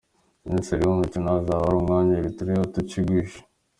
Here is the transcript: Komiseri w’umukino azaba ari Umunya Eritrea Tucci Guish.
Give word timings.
Komiseri 0.43 0.81
w’umukino 0.85 1.29
azaba 1.39 1.63
ari 1.67 1.75
Umunya 1.81 2.13
Eritrea 2.21 2.63
Tucci 2.73 2.99
Guish. 3.07 3.37